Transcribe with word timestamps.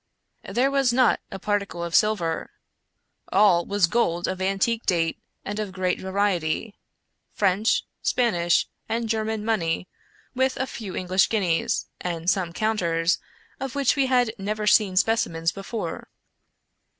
There 0.49 0.71
was 0.71 0.91
not 0.91 1.19
a 1.29 1.37
particle 1.37 1.83
of 1.83 1.93
silver. 1.93 2.49
All 3.31 3.67
was 3.67 3.85
gold 3.85 4.27
of 4.27 4.41
antique 4.41 4.83
date 4.87 5.19
and 5.45 5.59
of 5.59 5.71
great 5.71 5.99
variety— 5.99 6.73
French, 7.41 7.83
Spanish, 8.01 8.67
and 8.89 9.07
German 9.07 9.45
money, 9.45 9.87
with 10.33 10.57
a 10.57 10.65
few 10.65 10.95
English 10.95 11.29
guineas, 11.29 11.85
and 12.01 12.27
some 12.31 12.51
counters, 12.51 13.19
of 13.59 13.75
which 13.75 13.95
we 13.95 14.07
had 14.07 14.33
never 14.39 14.65
seen 14.65 14.95
specimens 14.97 15.51
before. 15.51 16.07